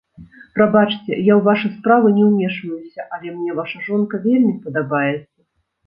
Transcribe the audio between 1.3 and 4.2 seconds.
ў вашы справы не ўмешваюся, але мне ваша жонка